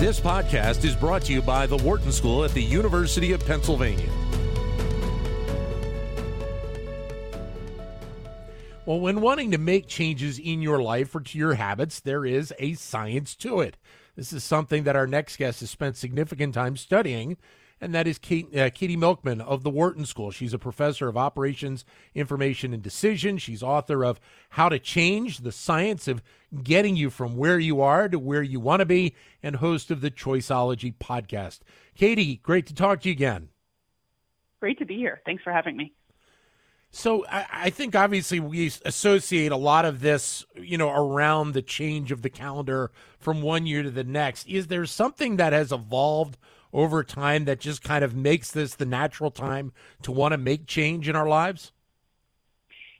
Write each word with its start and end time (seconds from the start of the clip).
This 0.00 0.18
podcast 0.18 0.82
is 0.86 0.96
brought 0.96 1.24
to 1.24 1.32
you 1.34 1.42
by 1.42 1.66
the 1.66 1.76
Wharton 1.76 2.10
School 2.10 2.42
at 2.42 2.52
the 2.52 2.62
University 2.62 3.32
of 3.32 3.44
Pennsylvania. 3.44 4.08
Well, 8.86 8.98
when 8.98 9.20
wanting 9.20 9.50
to 9.50 9.58
make 9.58 9.88
changes 9.88 10.38
in 10.38 10.62
your 10.62 10.80
life 10.80 11.14
or 11.14 11.20
to 11.20 11.38
your 11.38 11.52
habits, 11.52 12.00
there 12.00 12.24
is 12.24 12.50
a 12.58 12.72
science 12.72 13.34
to 13.36 13.60
it. 13.60 13.76
This 14.16 14.32
is 14.32 14.42
something 14.42 14.84
that 14.84 14.96
our 14.96 15.06
next 15.06 15.36
guest 15.36 15.60
has 15.60 15.68
spent 15.68 15.98
significant 15.98 16.54
time 16.54 16.78
studying 16.78 17.36
and 17.80 17.94
that 17.94 18.06
is 18.06 18.18
Kate, 18.18 18.54
uh, 18.56 18.70
Katie 18.70 18.96
Milkman 18.96 19.40
of 19.40 19.62
the 19.62 19.70
Wharton 19.70 20.04
School. 20.04 20.30
She's 20.30 20.52
a 20.52 20.58
professor 20.58 21.08
of 21.08 21.16
operations, 21.16 21.84
information, 22.14 22.74
and 22.74 22.82
decision. 22.82 23.38
She's 23.38 23.62
author 23.62 24.04
of 24.04 24.20
How 24.50 24.68
to 24.68 24.78
Change 24.78 25.38
the 25.38 25.52
Science 25.52 26.06
of 26.06 26.22
Getting 26.62 26.96
You 26.96 27.10
from 27.10 27.36
Where 27.36 27.58
You 27.58 27.80
Are 27.80 28.08
to 28.08 28.18
Where 28.18 28.42
You 28.42 28.60
Want 28.60 28.80
to 28.80 28.86
Be, 28.86 29.14
and 29.42 29.56
host 29.56 29.90
of 29.90 30.00
the 30.00 30.10
Choiceology 30.10 30.94
podcast. 30.94 31.60
Katie, 31.94 32.36
great 32.36 32.66
to 32.66 32.74
talk 32.74 33.00
to 33.02 33.08
you 33.08 33.12
again. 33.12 33.48
Great 34.60 34.78
to 34.78 34.84
be 34.84 34.96
here. 34.96 35.22
Thanks 35.24 35.42
for 35.42 35.52
having 35.52 35.76
me. 35.76 35.94
So 36.92 37.24
I, 37.26 37.46
I, 37.52 37.70
think 37.70 37.94
obviously 37.94 38.40
we 38.40 38.66
associate 38.84 39.52
a 39.52 39.56
lot 39.56 39.84
of 39.84 40.00
this, 40.00 40.44
you 40.56 40.76
know, 40.76 40.90
around 40.90 41.52
the 41.52 41.62
change 41.62 42.10
of 42.10 42.22
the 42.22 42.30
calendar 42.30 42.90
from 43.20 43.42
one 43.42 43.64
year 43.64 43.84
to 43.84 43.92
the 43.92 44.02
next. 44.02 44.48
Is 44.48 44.66
there 44.66 44.84
something 44.86 45.36
that 45.36 45.52
has 45.52 45.70
evolved 45.70 46.36
over 46.72 47.02
time 47.02 47.44
that 47.44 47.60
just 47.60 47.82
kind 47.82 48.04
of 48.04 48.14
makes 48.14 48.50
this 48.50 48.74
the 48.74 48.86
natural 48.86 49.30
time 49.30 49.72
to 50.02 50.12
want 50.12 50.32
to 50.32 50.38
make 50.38 50.66
change 50.66 51.08
in 51.08 51.16
our 51.16 51.28
lives? 51.28 51.72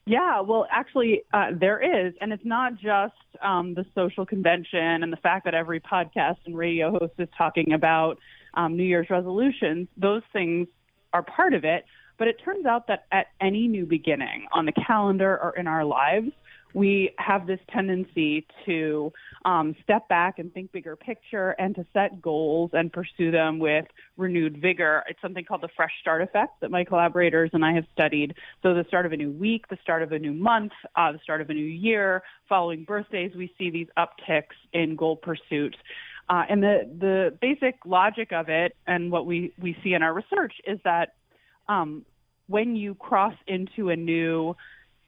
Yeah, 0.07 0.41
well, 0.41 0.67
actually, 0.71 1.23
uh, 1.33 1.51
there 1.59 1.81
is. 1.81 2.15
And 2.21 2.33
it's 2.33 2.45
not 2.45 2.75
just 2.75 3.15
um, 3.43 3.75
the 3.75 3.85
social 3.95 4.27
convention 4.27 5.03
and 5.03 5.13
the 5.13 5.19
fact 5.19 5.45
that 5.45 5.55
every 5.55 5.81
podcast 5.81 6.39
and 6.47 6.57
radio 6.57 6.91
host 6.91 7.15
is 7.19 7.29
talking 7.37 7.73
about 7.73 8.19
um, 8.55 8.77
New 8.77 8.83
Year's 8.83 9.09
resolutions. 9.11 9.89
Those 9.97 10.23
things 10.33 10.69
are 11.13 11.23
part 11.23 11.55
of 11.55 11.65
it. 11.65 11.85
But 12.19 12.29
it 12.29 12.37
turns 12.45 12.67
out 12.67 12.87
that 12.89 13.07
at 13.13 13.29
any 13.41 13.67
new 13.67 13.87
beginning 13.87 14.47
on 14.53 14.67
the 14.67 14.73
calendar 14.73 15.39
or 15.43 15.57
in 15.57 15.67
our 15.67 15.85
lives, 15.85 16.33
we 16.75 17.15
have 17.19 17.47
this 17.47 17.61
tendency 17.73 18.47
to 18.67 19.13
um, 19.45 19.75
step 19.83 20.09
back 20.09 20.39
and 20.39 20.53
think 20.53 20.73
bigger 20.73 20.97
picture 20.97 21.51
and 21.53 21.75
to 21.75 21.85
set 21.93 22.21
goals 22.21 22.71
and 22.73 22.93
pursue 22.93 23.31
them 23.31 23.59
with 23.59 23.87
renewed 24.17 24.61
vigor. 24.61 25.03
It's 25.09 25.21
something 25.21 25.45
called 25.45 25.63
the 25.63 25.69
fresh 25.77 25.93
start 26.01 26.23
effect 26.23 26.61
that 26.61 26.71
my 26.71 26.85
collaborators 26.85 27.51
and 27.53 27.65
I 27.65 27.73
have 27.75 27.85
studied. 27.93 28.35
So 28.63 28.75
the 28.75 28.85
start 28.89 29.07
of 29.07 29.13
a 29.13 29.17
new 29.17 29.31
week, 29.31 29.69
the 29.69 29.79
start 29.83 30.03
of 30.03 30.13
a 30.13 30.19
new 30.19 30.33
month, 30.33 30.73
uh, 30.97 31.13
the 31.13 31.19
start 31.23 31.41
of 31.41 31.51
a 31.51 31.55
new 31.55 31.65
year, 31.65 32.23
following 32.49 32.85
birthdays, 32.85 33.33
we 33.35 33.53
see 33.59 33.71
these 33.71 33.89
upticks 33.99 34.57
in 34.73 34.97
goal 34.97 35.17
pursuit. 35.17 35.77
Uh, 36.29 36.45
and 36.49 36.63
the, 36.63 36.89
the 37.01 37.37
basic 37.41 37.77
logic 37.85 38.33
of 38.33 38.49
it 38.49 38.77
and 38.87 39.11
what 39.11 39.27
we, 39.27 39.53
we 39.61 39.77
see 39.83 39.95
in 39.95 40.03
our 40.03 40.15
research 40.15 40.55
is 40.65 40.79
that 40.85 41.15
um, 41.69 42.05
when 42.47 42.77
you 42.77 42.95
cross 42.95 43.35
into 43.47 43.91
a 43.91 43.97
new 43.97 44.55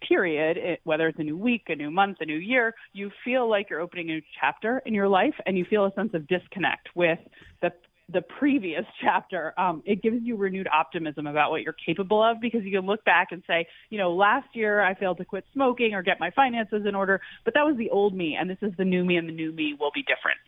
period, 0.08 0.56
it, 0.56 0.81
whether 0.84 1.08
it's 1.08 1.19
a 1.19 1.22
new 1.22 1.36
week, 1.36 1.64
a 1.69 1.75
new 1.75 1.91
month, 1.91 2.19
a 2.20 2.27
new 2.27 2.36
year, 2.36 2.75
you 2.92 3.11
feel 3.25 3.48
like 3.48 3.70
you're 3.70 3.81
opening 3.81 4.11
a 4.11 4.14
new 4.14 4.22
chapter 4.41 4.83
in 4.84 4.94
your 4.94 5.09
life 5.09 5.34
and 5.47 5.56
you 5.56 5.64
feel 5.64 5.86
a 5.86 5.92
sense 5.94 6.14
of 6.14 6.27
disconnect 6.27 6.89
with 6.94 7.19
the 7.61 7.72
the 8.12 8.22
previous 8.22 8.84
chapter, 9.00 9.59
um, 9.59 9.83
it 9.84 10.03
gives 10.03 10.19
you 10.22 10.36
renewed 10.36 10.69
optimism 10.69 11.27
about 11.27 11.50
what 11.50 11.62
you're 11.62 11.75
capable 11.86 12.22
of 12.22 12.41
because 12.41 12.62
you 12.64 12.70
can 12.70 12.86
look 12.86 13.05
back 13.05 13.28
and 13.31 13.42
say, 13.47 13.67
you 13.91 13.98
know, 13.98 14.12
last 14.12 14.48
year 14.55 14.83
I 14.83 14.94
failed 14.94 15.19
to 15.19 15.25
quit 15.25 15.44
smoking 15.53 15.94
or 15.94 16.03
get 16.03 16.20
my 16.20 16.31
finances 16.31 16.84
in 16.87 16.94
order, 16.94 17.20
but 17.44 17.55
that 17.55 17.64
was 17.64 17.77
the 17.77 17.91
old 17.91 18.14
me, 18.14 18.37
and 18.39 18.48
this 18.48 18.59
is 18.62 18.72
the 18.77 18.84
new 18.84 19.05
me, 19.05 19.16
and 19.16 19.28
the 19.28 19.33
new 19.33 19.53
me 19.53 19.75
will 19.78 19.92
be 19.94 20.03
different. 20.03 20.39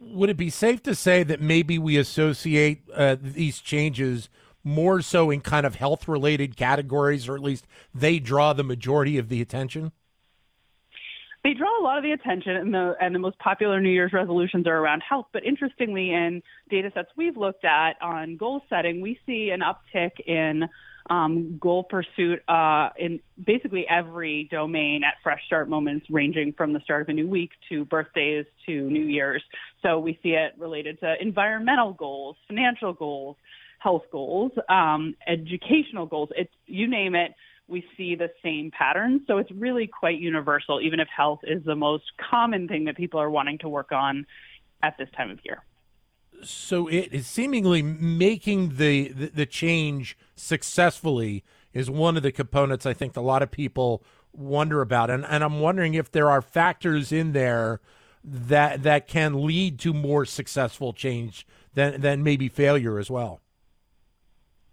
Would 0.00 0.30
it 0.30 0.36
be 0.36 0.50
safe 0.50 0.82
to 0.84 0.94
say 0.94 1.22
that 1.24 1.42
maybe 1.42 1.78
we 1.78 1.98
associate 1.98 2.82
uh, 2.94 3.16
these 3.20 3.60
changes 3.60 4.30
more 4.62 5.00
so 5.02 5.30
in 5.30 5.40
kind 5.40 5.66
of 5.66 5.76
health 5.76 6.08
related 6.08 6.56
categories, 6.56 7.28
or 7.28 7.34
at 7.34 7.42
least 7.42 7.66
they 7.94 8.18
draw 8.18 8.52
the 8.52 8.64
majority 8.64 9.18
of 9.18 9.28
the 9.28 9.40
attention? 9.40 9.92
They 11.42 11.54
draw 11.54 11.80
a 11.80 11.82
lot 11.82 11.96
of 11.96 12.04
the 12.04 12.12
attention, 12.12 12.54
and 12.54 12.74
the 12.74 12.94
and 13.00 13.14
the 13.14 13.18
most 13.18 13.38
popular 13.38 13.80
New 13.80 13.90
Year's 13.90 14.12
resolutions 14.12 14.66
are 14.66 14.76
around 14.76 15.02
health. 15.08 15.26
But 15.32 15.44
interestingly, 15.44 16.12
in 16.12 16.42
data 16.68 16.90
sets 16.92 17.08
we've 17.16 17.36
looked 17.36 17.64
at 17.64 17.92
on 18.02 18.36
goal 18.36 18.62
setting, 18.68 19.00
we 19.00 19.18
see 19.24 19.50
an 19.50 19.60
uptick 19.60 20.20
in 20.26 20.68
um, 21.08 21.58
goal 21.58 21.84
pursuit 21.84 22.40
uh, 22.46 22.90
in 22.98 23.20
basically 23.42 23.86
every 23.88 24.48
domain 24.50 25.02
at 25.02 25.14
fresh 25.22 25.40
start 25.46 25.70
moments, 25.70 26.06
ranging 26.10 26.52
from 26.52 26.74
the 26.74 26.80
start 26.80 27.02
of 27.02 27.08
a 27.08 27.12
new 27.14 27.28
week 27.28 27.50
to 27.70 27.86
birthdays 27.86 28.44
to 28.66 28.90
New 28.90 29.04
Year's. 29.04 29.42
So 29.82 29.98
we 29.98 30.18
see 30.22 30.30
it 30.30 30.52
related 30.58 31.00
to 31.00 31.14
environmental 31.20 31.94
goals, 31.94 32.36
financial 32.46 32.92
goals, 32.92 33.36
health 33.80 34.02
goals, 34.12 34.52
um, 34.68 35.14
educational 35.26 36.06
goals. 36.06 36.28
It's 36.36 36.52
you 36.66 36.86
name 36.88 37.14
it. 37.14 37.32
We 37.66 37.84
see 37.96 38.14
the 38.14 38.30
same 38.42 38.70
patterns. 38.70 39.22
So 39.26 39.38
it's 39.38 39.50
really 39.52 39.86
quite 39.86 40.18
universal, 40.18 40.80
even 40.80 41.00
if 41.00 41.08
health 41.08 41.40
is 41.44 41.64
the 41.64 41.76
most 41.76 42.04
common 42.30 42.68
thing 42.68 42.84
that 42.84 42.96
people 42.96 43.20
are 43.20 43.30
wanting 43.30 43.58
to 43.58 43.68
work 43.68 43.92
on 43.92 44.26
at 44.82 44.96
this 44.98 45.08
time 45.16 45.30
of 45.30 45.38
year. 45.44 45.62
So 46.42 46.88
it 46.88 47.12
is 47.12 47.26
seemingly 47.26 47.82
making 47.82 48.76
the, 48.76 49.08
the, 49.08 49.26
the 49.26 49.46
change 49.46 50.16
successfully 50.36 51.44
is 51.72 51.90
one 51.90 52.16
of 52.16 52.22
the 52.22 52.32
components 52.32 52.86
I 52.86 52.92
think 52.92 53.16
a 53.16 53.20
lot 53.20 53.42
of 53.42 53.50
people 53.50 54.02
wonder 54.32 54.80
about. 54.80 55.10
And, 55.10 55.24
and 55.24 55.44
I'm 55.44 55.60
wondering 55.60 55.94
if 55.94 56.10
there 56.10 56.30
are 56.30 56.42
factors 56.42 57.12
in 57.12 57.32
there 57.32 57.80
that 58.22 58.82
that 58.82 59.08
can 59.08 59.46
lead 59.46 59.78
to 59.80 59.94
more 59.94 60.26
successful 60.26 60.92
change 60.92 61.46
than 61.74 62.00
than 62.00 62.22
maybe 62.22 62.48
failure 62.48 62.98
as 62.98 63.10
well. 63.10 63.40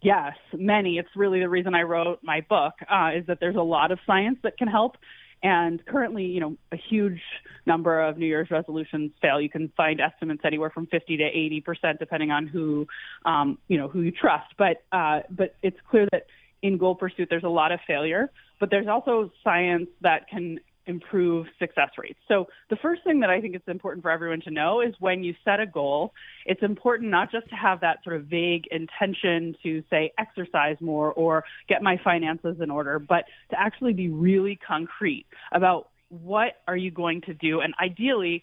Yes, 0.02 0.34
many. 0.54 0.98
It's 0.98 1.10
really 1.16 1.40
the 1.40 1.50
reason 1.50 1.74
I 1.74 1.82
wrote 1.82 2.20
my 2.22 2.42
book 2.42 2.74
uh, 2.90 3.12
is 3.16 3.26
that 3.28 3.40
there's 3.40 3.56
a 3.56 3.62
lot 3.62 3.92
of 3.92 4.00
science 4.06 4.38
that 4.44 4.58
can 4.58 4.68
help. 4.68 4.98
And 5.44 5.84
currently, 5.86 6.26
you 6.26 6.40
know, 6.40 6.58
a 6.72 6.78
huge 6.78 7.22
number 7.66 8.02
of 8.02 8.18
New 8.18 8.26
Year's 8.26 8.50
resolutions 8.50 9.12
fail. 9.22 9.40
You 9.40 9.50
can 9.50 9.72
find 9.78 10.02
estimates 10.02 10.42
anywhere 10.44 10.72
from 10.72 10.88
50 10.88 11.18
to 11.18 11.24
80 11.24 11.62
percent, 11.62 12.00
depending 12.00 12.32
on 12.32 12.48
who, 12.48 12.88
um, 13.26 13.58
you 13.68 13.78
know, 13.78 13.88
who 13.88 14.02
you 14.02 14.12
trust. 14.12 14.48
But 14.58 14.84
uh, 14.92 15.22
but 15.30 15.56
it's 15.62 15.78
clear 15.90 16.08
that 16.12 16.26
in 16.64 16.78
goal 16.78 16.96
pursuit, 16.96 17.28
there's 17.30 17.44
a 17.44 17.50
lot 17.50 17.72
of 17.72 17.80
failure. 17.86 18.32
But 18.60 18.72
there's 18.72 18.88
also 18.88 19.32
science 19.44 19.90
that 20.02 20.28
can 20.28 20.60
improve 20.88 21.48
success 21.60 21.90
rates. 21.98 22.20
So 22.28 22.48
the 22.70 22.78
first 22.78 23.04
thing 23.04 23.20
that 23.20 23.30
I 23.30 23.42
think 23.42 23.56
it's 23.56 23.68
important 23.68 24.04
for 24.04 24.12
everyone 24.12 24.42
to 24.42 24.52
know 24.52 24.82
is 24.82 24.94
when 25.00 25.24
you 25.24 25.36
set 25.46 25.60
a 25.60 25.66
goal, 25.66 26.14
it's 26.46 26.64
important 26.64 27.12
not 27.12 27.32
just 27.32 27.48
to 27.50 27.56
have 27.56 27.82
that 27.82 28.04
sort 28.04 28.16
of 28.16 28.26
vague 28.26 28.66
intention 28.72 29.56
to 29.64 29.84
say 29.90 30.12
exercise 30.18 30.78
more 30.80 31.12
or 31.14 31.44
get 31.68 31.82
my 31.82 32.00
finances 32.04 32.58
in 32.62 32.72
order, 32.72 33.00
but 33.00 33.26
to 33.52 33.60
actually 33.60 33.94
be 33.94 34.10
really 34.10 34.58
concrete 34.66 35.26
about 35.52 35.90
what 36.10 36.54
are 36.68 36.78
you 36.78 36.90
going 36.90 37.20
to 37.22 37.34
do 37.34 37.60
and 37.60 37.74
ideally 37.82 38.42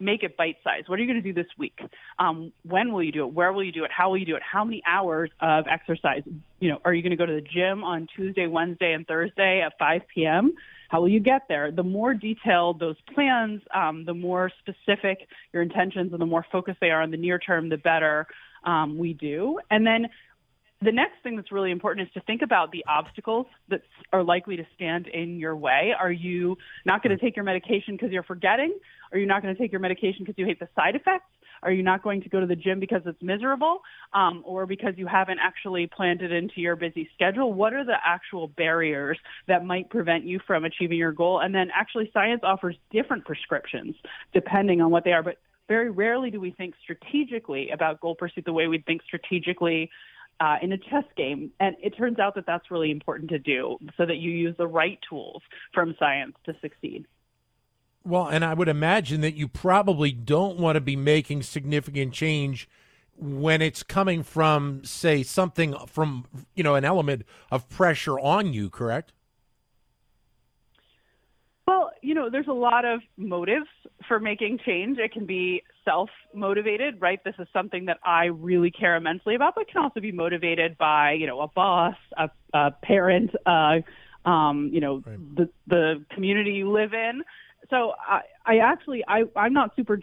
make 0.00 0.24
it 0.24 0.36
bite 0.36 0.56
sized 0.64 0.88
what 0.88 0.98
are 0.98 1.02
you 1.02 1.08
going 1.08 1.22
to 1.22 1.32
do 1.32 1.32
this 1.32 1.50
week? 1.56 1.78
Um, 2.18 2.52
when 2.64 2.92
will 2.92 3.04
you 3.04 3.12
do 3.12 3.24
it? 3.24 3.32
Where 3.32 3.52
will 3.52 3.62
you 3.62 3.70
do 3.70 3.84
it? 3.84 3.90
How 3.96 4.10
will 4.10 4.18
you 4.18 4.26
do 4.26 4.34
it? 4.34 4.42
How 4.42 4.64
many 4.64 4.82
hours 4.84 5.30
of 5.40 5.66
exercise? 5.70 6.22
You 6.58 6.70
know 6.70 6.78
are 6.84 6.92
you 6.92 7.02
going 7.02 7.10
to 7.10 7.16
go 7.16 7.26
to 7.26 7.34
the 7.34 7.40
gym 7.40 7.84
on 7.84 8.08
tuesday 8.16 8.46
wednesday 8.46 8.92
and 8.94 9.06
thursday 9.06 9.62
at 9.64 9.74
5 9.78 10.02
p.m 10.12 10.54
how 10.94 11.00
will 11.00 11.08
you 11.08 11.18
get 11.18 11.42
there? 11.48 11.72
The 11.72 11.82
more 11.82 12.14
detailed 12.14 12.78
those 12.78 12.94
plans, 13.12 13.60
um, 13.74 14.04
the 14.04 14.14
more 14.14 14.48
specific 14.60 15.26
your 15.52 15.60
intentions 15.60 16.12
and 16.12 16.22
the 16.22 16.26
more 16.26 16.46
focused 16.52 16.78
they 16.80 16.90
are 16.90 17.02
on 17.02 17.10
the 17.10 17.16
near 17.16 17.36
term, 17.36 17.68
the 17.68 17.76
better 17.76 18.28
um, 18.62 18.96
we 18.96 19.12
do. 19.12 19.58
And 19.72 19.84
then 19.84 20.06
the 20.82 20.92
next 20.92 21.14
thing 21.24 21.34
that's 21.34 21.50
really 21.50 21.72
important 21.72 22.06
is 22.06 22.14
to 22.14 22.20
think 22.20 22.42
about 22.42 22.70
the 22.70 22.84
obstacles 22.86 23.48
that 23.70 23.80
are 24.12 24.22
likely 24.22 24.56
to 24.56 24.64
stand 24.76 25.08
in 25.08 25.40
your 25.40 25.56
way. 25.56 25.92
Are 25.98 26.12
you 26.12 26.56
not 26.86 27.02
going 27.02 27.18
to 27.18 27.20
take 27.20 27.34
your 27.34 27.44
medication 27.44 27.96
because 27.96 28.12
you're 28.12 28.22
forgetting? 28.22 28.78
Are 29.10 29.18
you 29.18 29.26
not 29.26 29.42
going 29.42 29.52
to 29.52 29.60
take 29.60 29.72
your 29.72 29.80
medication 29.80 30.20
because 30.20 30.38
you 30.38 30.46
hate 30.46 30.60
the 30.60 30.68
side 30.76 30.94
effects? 30.94 31.26
Are 31.64 31.72
you 31.72 31.82
not 31.82 32.02
going 32.02 32.22
to 32.22 32.28
go 32.28 32.40
to 32.40 32.46
the 32.46 32.56
gym 32.56 32.78
because 32.78 33.02
it's 33.06 33.20
miserable 33.22 33.80
um, 34.12 34.42
or 34.44 34.66
because 34.66 34.94
you 34.96 35.06
haven't 35.06 35.38
actually 35.42 35.86
planned 35.86 36.22
it 36.22 36.30
into 36.30 36.60
your 36.60 36.76
busy 36.76 37.08
schedule? 37.14 37.52
What 37.52 37.72
are 37.72 37.84
the 37.84 37.96
actual 38.04 38.48
barriers 38.48 39.18
that 39.48 39.64
might 39.64 39.88
prevent 39.90 40.24
you 40.24 40.38
from 40.46 40.64
achieving 40.64 40.98
your 40.98 41.12
goal? 41.12 41.40
And 41.40 41.54
then 41.54 41.70
actually 41.74 42.10
science 42.12 42.42
offers 42.44 42.76
different 42.92 43.24
prescriptions 43.24 43.96
depending 44.32 44.80
on 44.80 44.90
what 44.90 45.04
they 45.04 45.12
are. 45.12 45.22
But 45.22 45.38
very 45.66 45.90
rarely 45.90 46.30
do 46.30 46.40
we 46.40 46.50
think 46.50 46.74
strategically 46.82 47.70
about 47.70 48.00
goal 48.00 48.14
pursuit 48.14 48.44
the 48.44 48.52
way 48.52 48.66
we 48.66 48.78
think 48.78 49.02
strategically 49.02 49.90
uh, 50.40 50.56
in 50.62 50.72
a 50.72 50.78
chess 50.78 51.04
game. 51.16 51.50
And 51.60 51.76
it 51.82 51.96
turns 51.96 52.18
out 52.18 52.34
that 52.34 52.44
that's 52.46 52.70
really 52.70 52.90
important 52.90 53.30
to 53.30 53.38
do 53.38 53.78
so 53.96 54.04
that 54.04 54.16
you 54.16 54.30
use 54.30 54.54
the 54.58 54.66
right 54.66 54.98
tools 55.08 55.42
from 55.72 55.94
science 55.98 56.34
to 56.44 56.54
succeed. 56.60 57.06
Well, 58.04 58.26
and 58.26 58.44
I 58.44 58.52
would 58.52 58.68
imagine 58.68 59.22
that 59.22 59.34
you 59.34 59.48
probably 59.48 60.12
don't 60.12 60.58
want 60.58 60.76
to 60.76 60.80
be 60.80 60.94
making 60.94 61.42
significant 61.42 62.12
change 62.12 62.68
when 63.16 63.62
it's 63.62 63.82
coming 63.82 64.22
from, 64.22 64.84
say, 64.84 65.22
something 65.22 65.74
from, 65.86 66.26
you 66.54 66.62
know, 66.62 66.74
an 66.74 66.84
element 66.84 67.22
of 67.50 67.68
pressure 67.68 68.18
on 68.18 68.52
you, 68.52 68.68
correct? 68.68 69.12
Well, 71.66 71.92
you 72.02 72.14
know, 72.14 72.28
there's 72.28 72.48
a 72.48 72.52
lot 72.52 72.84
of 72.84 73.00
motives 73.16 73.68
for 74.06 74.20
making 74.20 74.58
change. 74.66 74.98
It 74.98 75.12
can 75.12 75.24
be 75.24 75.62
self 75.84 76.10
motivated, 76.34 77.00
right? 77.00 77.22
This 77.24 77.34
is 77.38 77.46
something 77.52 77.86
that 77.86 77.98
I 78.04 78.26
really 78.26 78.70
care 78.70 78.96
immensely 78.96 79.34
about, 79.34 79.54
but 79.54 79.68
can 79.68 79.82
also 79.82 80.00
be 80.00 80.12
motivated 80.12 80.76
by, 80.76 81.12
you 81.12 81.26
know, 81.26 81.40
a 81.40 81.48
boss, 81.48 81.94
a, 82.18 82.28
a 82.52 82.72
parent, 82.82 83.30
uh, 83.46 83.78
um, 84.28 84.70
you 84.72 84.80
know, 84.80 85.02
right. 85.06 85.36
the, 85.36 85.48
the 85.66 86.04
community 86.10 86.52
you 86.52 86.70
live 86.70 86.92
in. 86.92 87.22
So 87.70 87.92
I, 87.98 88.20
I 88.44 88.58
actually, 88.58 89.04
I, 89.06 89.24
I'm 89.36 89.52
not 89.52 89.74
super 89.76 90.00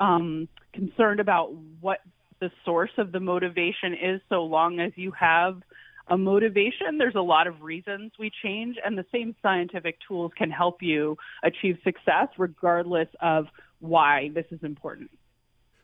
um, 0.00 0.48
concerned 0.72 1.20
about 1.20 1.52
what 1.80 1.98
the 2.40 2.50
source 2.64 2.90
of 2.98 3.12
the 3.12 3.20
motivation 3.20 3.94
is 3.94 4.20
so 4.28 4.44
long 4.44 4.80
as 4.80 4.92
you 4.96 5.12
have 5.12 5.62
a 6.08 6.18
motivation. 6.18 6.98
There's 6.98 7.14
a 7.14 7.20
lot 7.20 7.46
of 7.46 7.62
reasons 7.62 8.12
we 8.18 8.30
change, 8.42 8.76
and 8.84 8.98
the 8.98 9.06
same 9.12 9.36
scientific 9.42 9.98
tools 10.06 10.32
can 10.36 10.50
help 10.50 10.82
you 10.82 11.16
achieve 11.44 11.78
success 11.84 12.28
regardless 12.36 13.08
of 13.20 13.46
why 13.78 14.30
this 14.34 14.46
is 14.50 14.60
important. 14.62 15.10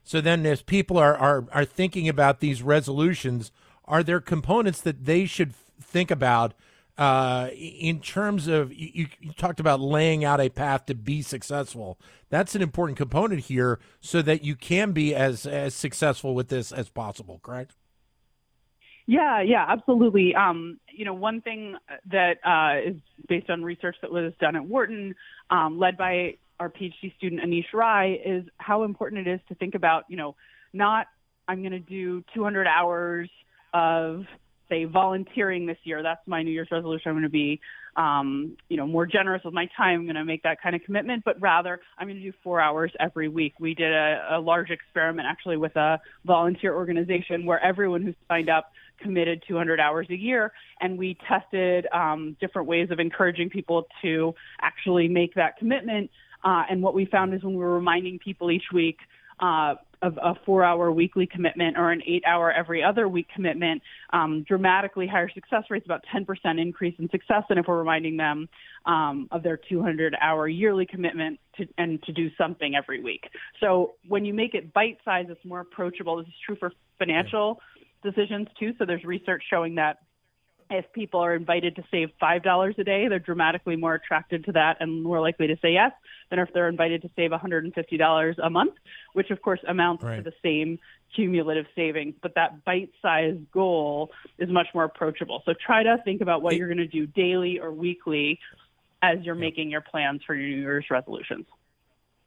So 0.03 0.21
then, 0.21 0.45
as 0.47 0.63
people 0.63 0.97
are, 0.97 1.17
are, 1.17 1.45
are 1.53 1.65
thinking 1.65 2.09
about 2.09 2.41
these 2.41 2.63
resolutions, 2.63 3.53
are 3.85 4.03
there 4.03 4.21
components 4.21 4.81
that 4.81 5.05
they 5.05 5.27
should 5.27 5.55
think 5.81 6.11
about 6.11 6.55
uh, 6.99 7.49
in 7.55 8.01
terms 8.01 8.49
of 8.49 8.73
you, 8.73 9.07
you, 9.21 9.33
talked 9.37 9.61
about 9.61 9.81
laying 9.81 10.25
out 10.25 10.41
a 10.41 10.49
path 10.49 10.87
to 10.87 10.95
be 10.95 11.23
successful. 11.23 11.99
That's 12.29 12.57
an 12.57 12.63
important 12.63 12.99
component 12.99 13.43
here, 13.43 13.79
so 14.01 14.21
that 14.23 14.43
you 14.43 14.57
can 14.57 14.93
be 14.93 15.15
as 15.15 15.47
as 15.47 15.75
successful 15.75 16.35
with 16.35 16.49
this 16.49 16.73
as 16.73 16.89
possible. 16.89 17.41
Correct? 17.43 17.77
Yeah, 19.07 19.41
yeah, 19.41 19.65
absolutely. 19.67 20.35
Um, 20.35 20.81
you 20.93 21.05
know, 21.05 21.15
one 21.15 21.41
thing 21.41 21.77
that 22.11 22.39
uh, 22.45 22.91
is 22.91 22.97
based 23.29 23.49
on 23.49 23.63
research 23.63 23.97
that 24.03 24.13
was 24.13 24.35
done 24.41 24.57
at 24.57 24.67
Wharton, 24.67 25.15
um, 25.51 25.79
led 25.79 25.97
by 25.97 26.35
our 26.61 26.69
PhD 26.69 27.17
student 27.17 27.41
Aneesh 27.41 27.73
Rai, 27.73 28.15
is 28.15 28.45
how 28.59 28.83
important 28.83 29.27
it 29.27 29.31
is 29.31 29.41
to 29.49 29.55
think 29.55 29.75
about, 29.75 30.05
you 30.09 30.17
know, 30.17 30.35
not 30.75 31.07
I'm 31.47 31.61
going 31.61 31.73
to 31.73 31.79
do 31.79 32.23
200 32.35 32.67
hours 32.67 33.31
of 33.73 34.27
say 34.69 34.85
volunteering 34.85 35.67
this 35.67 35.79
year. 35.85 36.03
That's 36.03 36.21
my 36.27 36.43
New 36.43 36.51
Year's 36.51 36.69
resolution. 36.71 37.11
I'm 37.11 37.15
going 37.15 37.23
to 37.25 37.29
be, 37.29 37.61
um, 37.97 38.57
you 38.69 38.77
know, 38.77 38.87
more 38.87 39.07
generous 39.07 39.43
with 39.45 39.55
my 39.55 39.69
time. 39.77 40.01
I'm 40.01 40.05
going 40.05 40.17
to 40.17 40.25
make 40.25 40.43
that 40.43 40.61
kind 40.63 40.77
of 40.77 40.83
commitment, 40.83 41.25
but 41.25 41.41
rather 41.41 41.81
I'm 41.99 42.07
going 42.07 42.19
to 42.19 42.23
do 42.23 42.33
four 42.43 42.61
hours 42.61 42.93
every 43.01 43.29
week. 43.29 43.55
We 43.59 43.75
did 43.75 43.93
a, 43.93 44.37
a 44.37 44.41
large 44.41 44.71
experiment 44.71 45.27
actually 45.31 45.57
with 45.57 45.77
a 45.77 46.01
volunteer 46.25 46.75
organization 46.75 47.47
where 47.47 47.63
everyone 47.63 48.03
who 48.03 48.15
signed 48.29 48.49
up 48.49 48.73
committed 49.01 49.43
200 49.47 49.81
hours 49.81 50.07
a 50.11 50.17
year, 50.17 50.53
and 50.81 50.99
we 50.99 51.17
tested 51.29 51.87
um, 51.93 52.37
different 52.41 52.69
ways 52.69 52.91
of 52.91 52.99
encouraging 52.99 53.49
people 53.49 53.87
to 54.03 54.35
actually 54.61 55.09
make 55.09 55.35
that 55.35 55.57
commitment. 55.57 56.11
Uh, 56.45 56.65
and 56.71 56.83
what 56.83 56.95
we 56.95 57.05
found 57.05 57.35
is 57.35 57.43
when 57.43 57.55
we 57.55 57.59
were 57.59 57.75
reminding 57.75 58.19
people 58.19 58.51
each 58.51 58.71
week 58.73 58.99
uh, 59.41 59.75
of 60.03 60.19
a 60.23 60.35
four 60.47 60.65
hour 60.65 60.93
weekly 60.93 61.27
commitment 61.27 61.77
or 61.77 61.91
an 61.91 62.03
eight 62.07 62.23
hour 62.27 62.53
every 62.53 62.83
other 62.83 63.09
week 63.09 63.27
commitment, 63.35 63.83
um, 64.13 64.45
dramatically 64.47 65.07
higher 65.07 65.31
success 65.31 65.65
rates, 65.71 65.87
about 65.87 66.05
10% 66.15 66.27
increase 66.61 66.95
in 66.99 67.09
success 67.11 67.43
than 67.49 67.59
if 67.59 67.67
we're 67.67 67.79
reminding 67.79 68.17
them 68.17 68.49
um, 68.87 69.29
of 69.31 69.43
their 69.43 69.57
200 69.57 70.17
hour 70.21 70.49
yearly 70.49 70.87
commitment 70.87 71.39
to, 71.57 71.67
and 71.79 72.03
to 72.05 72.13
do 72.13 72.29
something 72.37 72.75
every 72.75 73.03
week. 73.03 73.29
So 73.61 73.95
when 74.07 74.25
you 74.25 74.35
make 74.35 74.55
it 74.55 74.73
bite 74.73 74.99
sized, 75.05 75.31
it's 75.31 75.45
more 75.45 75.61
approachable. 75.61 76.17
This 76.17 76.27
is 76.27 76.35
true 76.45 76.57
for 76.57 76.73
financial 76.99 77.61
decisions 78.03 78.49
too. 78.59 78.73
So 78.79 78.85
there's 78.85 79.05
research 79.05 79.43
showing 79.51 79.75
that 79.77 79.99
if 80.71 80.93
people 80.93 81.21
are 81.21 81.35
invited 81.35 81.77
to 81.77 81.85
save 81.91 82.11
$5 82.21 82.79
a 82.79 82.85
day, 82.85 83.09
they're 83.09 83.19
dramatically 83.19 83.77
more 83.77 83.95
attracted 83.95 84.45
to 84.45 84.53
that 84.53 84.77
and 84.81 85.03
more 85.03 85.21
likely 85.21 85.47
to 85.47 85.57
say 85.63 85.73
yes 85.73 85.93
than 86.31 86.39
if 86.39 86.53
they're 86.53 86.69
invited 86.69 87.03
to 87.03 87.11
save 87.17 87.31
$150 87.31 88.35
a 88.43 88.51
month, 88.51 88.75
which 89.15 89.31
of 89.31 89.41
course 89.41 89.61
amounts 89.67 90.05
right. 90.05 90.17
to 90.17 90.23
the 90.23 90.33
same 90.43 90.79
cumulative 91.15 91.67
savings. 91.75 92.15
But 92.21 92.35
that 92.35 92.65
bite 92.65 92.91
sized 93.01 93.51
goal 93.51 94.11
is 94.39 94.51
much 94.51 94.69
more 94.75 94.85
approachable. 94.85 95.43
So 95.47 95.55
try 95.55 95.83
to 95.83 95.97
think 96.05 96.21
about 96.21 96.43
what 96.43 96.57
you're 96.57 96.69
going 96.69 96.79
to 96.79 96.87
do 96.87 97.07
daily 97.07 97.59
or 97.59 97.73
weekly 97.73 98.39
as 99.03 99.19
you're 99.23 99.35
making 99.35 99.71
your 99.71 99.81
plans 99.81 100.23
for 100.27 100.35
your 100.35 100.49
New 100.49 100.63
Year's 100.63 100.87
resolutions. 100.91 101.47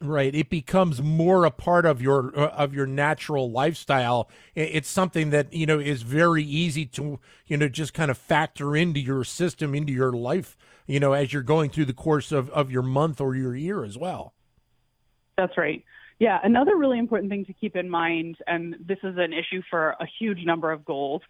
Right, 0.04 0.34
it 0.34 0.50
becomes 0.50 1.00
more 1.00 1.46
a 1.46 1.52
part 1.52 1.86
of 1.86 2.02
your 2.02 2.36
uh, 2.36 2.48
of 2.48 2.74
your 2.74 2.88
natural 2.88 3.52
lifestyle. 3.52 4.32
It's 4.56 4.90
something 4.90 5.30
that 5.30 5.54
you 5.54 5.68
know 5.68 5.78
is 5.78 6.02
very 6.02 6.44
easy 6.44 6.88
to 6.88 7.20
you 7.46 7.58
know 7.58 7.68
just 7.68 7.94
kind 7.94 8.10
of 8.10 8.18
factor 8.18 8.76
into 8.76 9.00
your 9.00 9.24
system, 9.24 9.76
into 9.76 9.94
your 9.94 10.12
life. 10.12 10.58
You 10.88 11.00
know, 11.00 11.14
as 11.14 11.32
you're 11.32 11.44
going 11.44 11.70
through 11.70 11.86
the 11.86 11.94
course 11.94 12.32
of 12.32 12.50
of 12.50 12.72
your 12.72 12.82
month 12.82 13.22
or 13.22 13.36
your 13.36 13.56
year 13.56 13.84
as 13.84 13.96
well. 13.96 14.34
That's 15.38 15.56
right. 15.56 15.84
Yeah, 16.18 16.40
another 16.44 16.76
really 16.78 16.98
important 16.98 17.30
thing 17.30 17.46
to 17.46 17.54
keep 17.54 17.76
in 17.76 17.88
mind, 17.88 18.38
and 18.48 18.78
this 18.84 19.00
is 19.04 19.18
an 19.18 19.34
issue 19.34 19.62
for 19.70 19.92
a 20.00 20.08
huge 20.20 20.44
number 20.46 20.72
of 20.72 20.84
goals, 20.84 21.22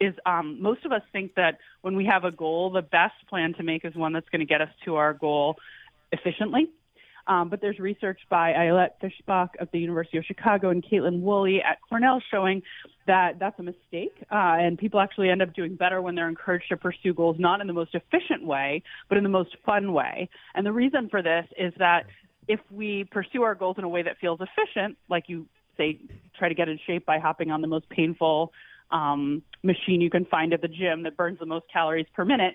is 0.00 0.14
um, 0.26 0.60
most 0.60 0.84
of 0.84 0.92
us 0.92 1.02
think 1.12 1.34
that 1.36 1.56
when 1.80 1.96
we 1.96 2.04
have 2.04 2.24
a 2.24 2.30
goal, 2.30 2.68
the 2.70 2.82
best 2.82 3.14
plan 3.30 3.54
to 3.54 3.62
make 3.62 3.86
is 3.86 3.94
one 3.94 4.12
that's 4.12 4.28
going 4.28 4.40
to 4.40 4.46
get 4.46 4.60
us 4.60 4.70
to 4.84 4.96
our 4.96 5.14
goal 5.14 5.56
efficiently 6.12 6.70
um, 7.26 7.48
but 7.48 7.60
there's 7.60 7.78
research 7.78 8.18
by 8.28 8.52
Ayelet 8.52 8.90
Fishbach 9.02 9.50
of 9.60 9.68
the 9.72 9.78
University 9.78 10.18
of 10.18 10.24
Chicago 10.24 10.70
and 10.70 10.84
Kaitlin 10.84 11.20
Woolley 11.20 11.62
at 11.62 11.78
Cornell 11.88 12.22
showing 12.30 12.62
that 13.06 13.38
that's 13.38 13.58
a 13.58 13.62
mistake. 13.62 14.14
Uh, 14.30 14.56
and 14.58 14.78
people 14.78 15.00
actually 15.00 15.28
end 15.28 15.42
up 15.42 15.54
doing 15.54 15.74
better 15.76 16.00
when 16.02 16.14
they're 16.14 16.28
encouraged 16.28 16.68
to 16.68 16.76
pursue 16.76 17.14
goals 17.14 17.36
not 17.38 17.60
in 17.60 17.66
the 17.66 17.72
most 17.72 17.94
efficient 17.94 18.44
way, 18.44 18.82
but 19.08 19.18
in 19.18 19.24
the 19.24 19.30
most 19.30 19.56
fun 19.64 19.92
way. 19.92 20.28
And 20.54 20.66
the 20.66 20.72
reason 20.72 21.08
for 21.08 21.22
this 21.22 21.46
is 21.58 21.72
that 21.78 22.06
if 22.48 22.60
we 22.70 23.04
pursue 23.04 23.42
our 23.42 23.54
goals 23.54 23.76
in 23.78 23.84
a 23.84 23.88
way 23.88 24.02
that 24.02 24.18
feels 24.20 24.40
efficient, 24.40 24.98
like 25.08 25.24
you 25.28 25.46
say, 25.76 25.98
try 26.38 26.48
to 26.48 26.54
get 26.54 26.68
in 26.68 26.78
shape 26.86 27.06
by 27.06 27.18
hopping 27.18 27.50
on 27.50 27.60
the 27.60 27.68
most 27.68 27.88
painful 27.88 28.52
um, 28.90 29.42
machine 29.62 30.00
you 30.00 30.10
can 30.10 30.24
find 30.26 30.52
at 30.52 30.60
the 30.60 30.68
gym 30.68 31.04
that 31.04 31.16
burns 31.16 31.38
the 31.38 31.46
most 31.46 31.66
calories 31.72 32.06
per 32.14 32.24
minute, 32.24 32.54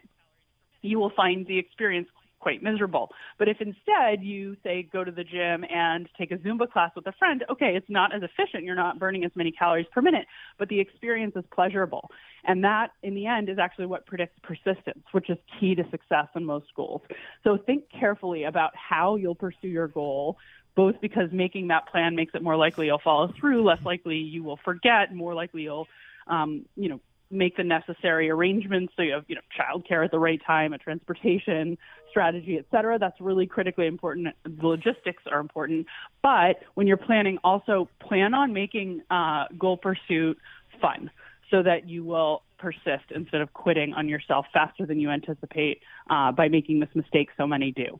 you 0.81 0.99
will 0.99 1.11
find 1.15 1.47
the 1.47 1.57
experience 1.57 2.07
quite 2.39 2.61
miserable. 2.61 3.09
But 3.37 3.47
if 3.47 3.57
instead 3.59 4.23
you 4.23 4.57
say 4.63 4.87
go 4.91 5.03
to 5.03 5.11
the 5.11 5.23
gym 5.23 5.65
and 5.69 6.07
take 6.17 6.31
a 6.31 6.37
Zumba 6.37 6.71
class 6.71 6.91
with 6.95 7.07
a 7.07 7.13
friend, 7.13 7.43
okay, 7.49 7.75
it's 7.75 7.89
not 7.89 8.13
as 8.13 8.21
efficient. 8.23 8.63
You're 8.63 8.75
not 8.75 8.99
burning 8.99 9.23
as 9.25 9.31
many 9.35 9.51
calories 9.51 9.87
per 9.91 10.01
minute, 10.01 10.25
but 10.57 10.69
the 10.69 10.79
experience 10.79 11.33
is 11.35 11.43
pleasurable. 11.53 12.09
And 12.45 12.63
that, 12.63 12.91
in 13.03 13.15
the 13.15 13.27
end, 13.27 13.49
is 13.49 13.57
actually 13.59 13.87
what 13.87 14.05
predicts 14.05 14.39
persistence, 14.43 15.03
which 15.11 15.29
is 15.29 15.37
key 15.59 15.75
to 15.75 15.83
success 15.89 16.27
in 16.35 16.45
most 16.45 16.67
goals. 16.75 17.01
So 17.43 17.57
think 17.57 17.85
carefully 17.89 18.43
about 18.43 18.71
how 18.75 19.15
you'll 19.15 19.35
pursue 19.35 19.67
your 19.67 19.87
goal 19.87 20.37
both 20.75 21.01
because 21.01 21.29
making 21.31 21.69
that 21.69 21.87
plan 21.87 22.15
makes 22.15 22.35
it 22.35 22.43
more 22.43 22.55
likely 22.55 22.85
you'll 22.85 23.01
follow 23.03 23.33
through, 23.39 23.63
less 23.63 23.83
likely 23.83 24.17
you 24.17 24.43
will 24.43 24.59
forget, 24.63 25.13
more 25.13 25.33
likely 25.33 25.63
you'll, 25.63 25.87
um, 26.27 26.65
you 26.75 26.87
know, 26.87 27.01
make 27.29 27.57
the 27.57 27.63
necessary 27.63 28.29
arrangements 28.29 28.93
so 28.95 29.01
you 29.01 29.13
have 29.13 29.25
you 29.27 29.35
know 29.35 29.41
childcare 29.57 30.05
at 30.05 30.11
the 30.11 30.19
right 30.19 30.41
time 30.45 30.73
a 30.73 30.77
transportation 30.77 31.77
strategy 32.09 32.57
et 32.57 32.65
cetera. 32.71 32.97
That's 32.97 33.19
really 33.19 33.47
critically 33.47 33.87
important. 33.87 34.29
The 34.43 34.67
logistics 34.67 35.23
are 35.29 35.39
important. 35.39 35.87
But 36.21 36.57
when 36.75 36.87
you're 36.87 36.97
planning 36.97 37.37
also 37.43 37.89
plan 37.99 38.33
on 38.33 38.53
making 38.53 39.01
uh, 39.09 39.45
goal 39.57 39.77
pursuit 39.77 40.37
fun 40.81 41.11
so 41.51 41.63
that 41.63 41.87
you 41.87 42.03
will 42.03 42.43
persist 42.57 43.05
instead 43.13 43.41
of 43.41 43.53
quitting 43.53 43.93
on 43.93 44.09
yourself 44.09 44.45
faster 44.53 44.85
than 44.85 44.99
you 44.99 45.09
anticipate 45.09 45.81
uh, 46.09 46.31
by 46.31 46.47
making 46.47 46.79
this 46.79 46.89
mistake 46.95 47.29
so 47.37 47.45
many 47.45 47.71
do 47.71 47.99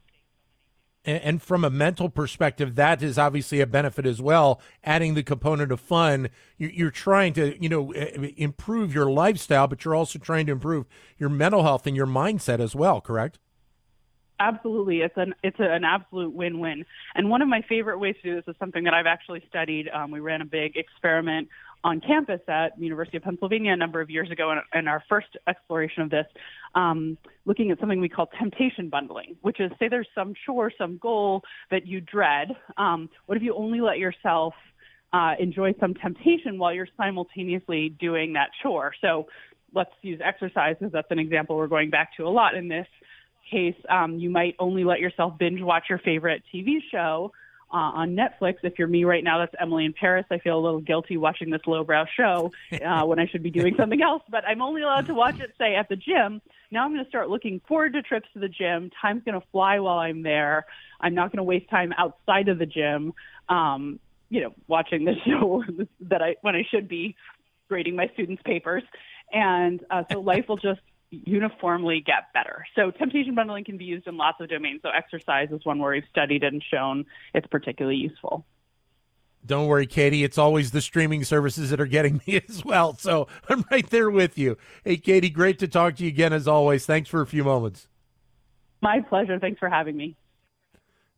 and 1.08 1.42
from 1.42 1.64
a 1.64 1.70
mental 1.70 2.10
perspective, 2.10 2.76
that 2.76 3.02
is 3.02 3.18
obviously 3.18 3.62
a 3.62 3.68
benefit 3.68 4.06
as 4.06 4.22
well. 4.22 4.62
Adding 4.84 5.14
the 5.14 5.24
component 5.24 5.72
of 5.72 5.80
fun, 5.80 6.30
you're 6.58 6.92
trying 6.92 7.34
to, 7.34 7.62
you 7.62 7.70
know, 7.70 7.92
improve 7.94 8.94
your 8.94 9.10
lifestyle, 9.10 9.68
but 9.68 9.86
you're 9.86 9.96
also 9.96 10.20
trying 10.20 10.46
to 10.48 10.52
improve 10.52 10.86
your 11.18 11.30
mental 11.30 11.64
health 11.64 11.88
and 11.88 11.96
your 11.96 12.08
mindset 12.08 12.60
as 12.60 12.76
well. 12.76 13.00
Correct? 13.00 13.40
Absolutely, 14.40 15.02
it's 15.02 15.18
an 15.18 15.34
it's 15.44 15.60
an 15.60 15.84
absolute 15.84 16.32
win-win. 16.32 16.86
And 17.16 17.30
one 17.30 17.42
of 17.42 17.48
my 17.48 17.64
favorite 17.68 17.98
ways 17.98 18.16
to 18.22 18.30
do 18.30 18.36
this 18.36 18.44
is 18.48 18.56
something 18.60 18.84
that 18.84 18.94
I've 18.94 19.08
actually 19.08 19.44
studied. 19.50 19.90
Um, 19.90 20.12
we 20.12 20.20
ran 20.20 20.42
a 20.42 20.46
big 20.46 20.78
experiment 20.78 21.50
on 21.84 22.02
campus 22.02 22.42
at 22.48 22.80
University 22.80 23.18
of 23.18 23.24
Pennsylvania 23.24 23.74
a 23.74 23.76
number 23.76 24.02
of 24.02 24.10
years 24.10 24.30
ago, 24.32 24.54
in, 24.74 24.88
our 24.88 25.04
first 25.08 25.28
exploration 25.48 26.04
of 26.04 26.10
this, 26.10 26.26
um, 26.76 27.18
looking 27.46 27.72
at 27.72 27.80
something 27.80 28.00
we 28.00 28.10
call 28.10 28.28
temptation 28.40 28.90
bundling, 28.90 29.36
which 29.42 29.60
is 29.60 29.72
say 29.80 29.88
there's 29.88 30.08
some 30.16 30.34
chore, 30.46 30.72
some 30.78 30.98
goal 30.98 31.44
that 31.72 31.86
you 31.86 32.02
dread. 32.02 32.50
Um, 32.78 33.10
what 33.26 33.38
if 33.38 33.44
you 33.44 33.56
only 33.56 33.82
let 33.82 33.98
yourself 34.00 34.54
uh, 35.14 35.34
enjoy 35.40 35.74
some 35.80 35.94
temptation 35.94 36.58
while 36.58 36.74
you're 36.74 36.88
simultaneously 36.98 37.96
doing 38.00 38.34
that 38.34 38.50
chore? 38.62 38.94
So 39.02 39.28
let's 39.74 39.92
use 40.02 40.20
exercise 40.24 40.76
because 40.80 40.94
that's 40.94 41.12
an 41.12 41.20
example 41.20 41.56
we're 41.56 41.68
going 41.68 41.90
back 41.90 42.16
to 42.18 42.24
a 42.24 42.30
lot 42.30 42.56
in 42.56 42.68
this 42.68 42.88
case, 43.50 43.76
um, 43.90 44.20
you 44.20 44.30
might 44.30 44.56
only 44.60 44.84
let 44.84 45.00
yourself 45.00 45.38
binge 45.38 45.62
watch 45.62 45.86
your 45.90 46.00
favorite 46.00 46.44
TV 46.54 46.78
show 46.92 47.32
uh, 47.72 47.76
on 47.78 48.16
Netflix. 48.16 48.56
If 48.64 48.80
you're 48.80 48.88
me 48.88 49.04
right 49.04 49.24
now, 49.24 49.40
that's 49.40 49.54
Emily 49.60 49.86
in 49.86 49.94
Paris. 49.94 50.26
I 50.32 50.40
feel 50.40 50.58
a 50.58 50.64
little 50.64 50.80
guilty 50.80 51.18
watching 51.18 51.50
this 51.50 51.62
lowbrow 51.68 52.06
show 52.16 52.52
uh, 52.72 53.04
when 53.04 53.20
I 53.20 53.28
should 53.28 53.44
be 53.44 53.52
doing 53.52 53.76
something 53.78 54.02
else, 54.02 54.24
but 54.30 54.46
I'm 54.46 54.62
only 54.62 54.82
allowed 54.82 55.08
to 55.08 55.14
watch 55.14 55.40
it, 55.40 55.54
say, 55.58 55.76
at 55.76 55.90
the 55.90 55.96
gym. 55.96 56.42
now 56.72 56.86
I'm 56.86 56.94
going 56.94 57.04
to 57.04 57.10
start 57.10 57.30
looking 57.30 57.62
forward 57.68 57.94
to 57.94 58.02
trips 58.02 58.28
to 58.34 58.40
the 58.40 58.50
gym. 58.50 58.90
Time's 59.02 59.24
going 59.24 59.40
to 59.40 59.46
fly 59.52 59.80
while 59.80 59.98
I'm 59.98 60.24
there. 60.24 60.66
I'm 61.00 61.14
not 61.14 61.32
going 61.32 61.38
to 61.38 61.44
waste 61.44 61.70
time 61.70 61.94
outside 61.98 62.48
of 62.48 62.58
the 62.58 62.66
gym, 62.66 63.14
um, 63.50 64.00
you 64.30 64.42
know, 64.42 64.54
watching 64.68 65.06
the 65.06 65.14
show 65.26 65.64
that 66.02 66.22
I 66.22 66.36
when 66.42 66.56
I 66.56 66.64
should 66.70 66.88
be 66.88 67.16
grading 67.68 67.96
my 67.96 68.08
students' 68.14 68.42
papers. 68.44 68.84
And 69.32 69.84
uh, 69.92 70.04
so 70.10 70.22
life 70.22 70.46
will 70.48 70.58
just 70.58 70.80
uniformly 71.10 72.04
get 72.06 72.34
better. 72.34 72.66
So 72.76 72.92
temptation 72.92 73.36
bundling 73.36 73.64
can 73.64 73.78
be 73.78 73.86
used 73.86 74.08
in 74.08 74.18
lots 74.18 74.42
of 74.42 74.50
domains. 74.50 74.82
So 74.84 74.90
exercise 74.90 75.50
is 75.52 75.66
one 75.66 75.80
where 75.80 75.92
we've 75.92 76.04
studied 76.10 76.44
and 76.44 76.64
shown 76.72 77.06
it's 77.34 77.48
particularly 77.48 77.98
useful. 77.98 78.46
Don't 79.46 79.68
worry, 79.68 79.88
Katie. 79.88 80.26
It's 80.26 80.38
always 80.38 80.72
the 80.72 80.82
streaming 80.82 81.24
services 81.24 81.70
that 81.70 81.80
are 81.80 81.86
getting 81.86 82.22
me 82.28 82.42
as 82.48 82.66
well. 82.66 82.96
So 82.98 83.28
I'm 83.50 83.64
right 83.72 83.90
there 83.90 84.10
with 84.10 84.38
you. 84.38 84.58
Hey, 84.84 84.98
Katie, 84.98 85.30
great 85.30 85.60
to 85.60 85.68
talk 85.68 85.96
to 85.98 86.04
you 86.04 86.10
again 86.10 86.34
as 86.34 86.48
always. 86.48 86.86
Thanks 86.86 87.10
for 87.10 87.22
a 87.22 87.28
few 87.28 87.44
moments. 87.44 87.88
My 88.82 89.00
pleasure. 89.02 89.40
Thanks 89.40 89.60
for 89.60 89.70
having 89.70 89.96
me. 89.96 90.16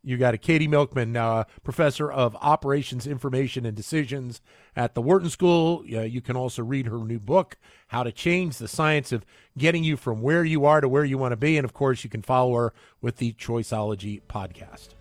You 0.02 0.16
got 0.16 0.34
a 0.34 0.38
Katie 0.38 0.68
Milkman, 0.68 1.16
uh, 1.16 1.44
professor 1.62 2.10
of 2.10 2.36
operations, 2.40 3.06
information, 3.06 3.66
and 3.66 3.76
decisions 3.76 4.40
at 4.74 4.94
the 4.94 5.02
Wharton 5.02 5.28
School. 5.28 5.84
Uh, 5.92 6.00
you 6.00 6.20
can 6.20 6.36
also 6.36 6.62
read 6.62 6.86
her 6.86 6.98
new 6.98 7.18
book, 7.18 7.56
How 7.88 8.02
to 8.02 8.12
Change 8.12 8.56
the 8.56 8.68
Science 8.68 9.12
of 9.12 9.26
Getting 9.58 9.84
You 9.84 9.96
from 9.96 10.22
Where 10.22 10.44
You 10.44 10.64
Are 10.64 10.80
to 10.80 10.88
Where 10.88 11.04
You 11.04 11.18
Want 11.18 11.32
to 11.32 11.36
Be. 11.36 11.58
And 11.58 11.64
of 11.64 11.74
course, 11.74 12.02
you 12.02 12.10
can 12.10 12.22
follow 12.22 12.54
her 12.54 12.72
with 13.02 13.16
the 13.16 13.34
Choiceology 13.34 14.22
podcast. 14.28 14.94